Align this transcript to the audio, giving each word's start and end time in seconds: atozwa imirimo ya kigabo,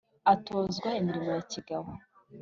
atozwa 0.33 0.89
imirimo 0.99 1.29
ya 1.35 1.43
kigabo, 1.51 1.89